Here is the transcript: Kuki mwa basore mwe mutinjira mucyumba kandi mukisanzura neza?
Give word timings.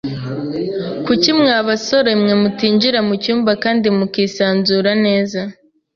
Kuki 1.05 1.29
mwa 1.39 1.57
basore 1.67 2.11
mwe 2.21 2.33
mutinjira 2.41 2.99
mucyumba 3.07 3.51
kandi 3.63 3.87
mukisanzura 3.97 4.91
neza? 5.05 5.41